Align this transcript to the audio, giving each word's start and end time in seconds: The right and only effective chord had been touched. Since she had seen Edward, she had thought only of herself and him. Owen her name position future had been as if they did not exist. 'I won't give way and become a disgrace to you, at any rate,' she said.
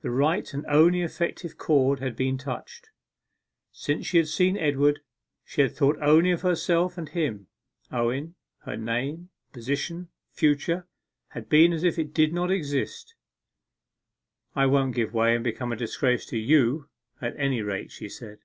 The 0.00 0.10
right 0.10 0.52
and 0.52 0.66
only 0.66 1.02
effective 1.02 1.56
chord 1.58 2.00
had 2.00 2.16
been 2.16 2.36
touched. 2.36 2.90
Since 3.70 4.04
she 4.06 4.16
had 4.16 4.26
seen 4.26 4.56
Edward, 4.56 4.98
she 5.44 5.60
had 5.62 5.76
thought 5.76 5.96
only 6.02 6.32
of 6.32 6.40
herself 6.40 6.98
and 6.98 7.08
him. 7.08 7.46
Owen 7.92 8.34
her 8.64 8.76
name 8.76 9.30
position 9.52 10.08
future 10.32 10.88
had 11.28 11.48
been 11.48 11.72
as 11.72 11.84
if 11.84 11.94
they 11.94 12.02
did 12.02 12.32
not 12.32 12.50
exist. 12.50 13.14
'I 14.56 14.66
won't 14.66 14.94
give 14.96 15.14
way 15.14 15.36
and 15.36 15.44
become 15.44 15.70
a 15.70 15.76
disgrace 15.76 16.26
to 16.26 16.36
you, 16.36 16.88
at 17.20 17.38
any 17.38 17.62
rate,' 17.62 17.92
she 17.92 18.08
said. 18.08 18.40